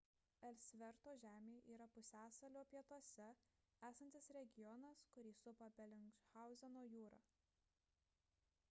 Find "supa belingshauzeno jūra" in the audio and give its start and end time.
5.43-7.23